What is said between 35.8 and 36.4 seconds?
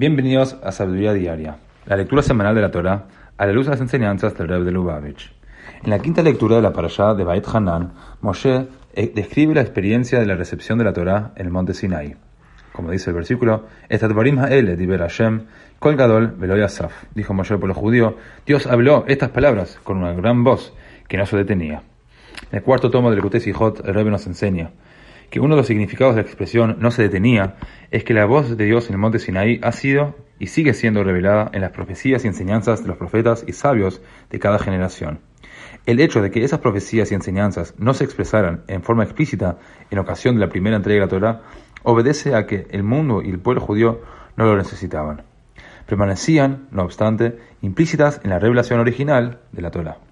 El hecho de